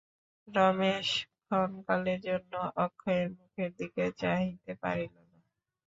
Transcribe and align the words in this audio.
রমেশ 0.47 1.09
ক্ষণকালের 1.41 2.19
জন্য 2.27 2.53
অক্ষয়ের 2.77 3.27
মুখের 3.35 3.69
দিকে 3.79 4.03
চাহিতে 4.21 4.71
পারিল 4.81 5.13
না। 5.23 5.37